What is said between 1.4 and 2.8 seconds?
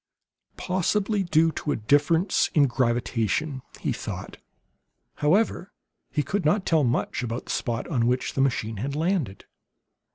to difference in